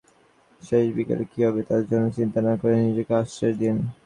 [0.61, 3.75] শেষ বিকেলে কী হবে তার জন্য চিন্তা না করে নিজেকে আশ্বাস দিন।